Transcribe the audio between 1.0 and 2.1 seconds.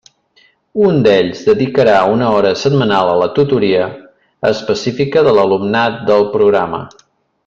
d'ells dedicarà